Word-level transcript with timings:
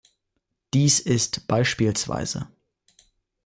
Dies 0.73 0.99
ist 0.99 1.47
bspw. 1.47 2.45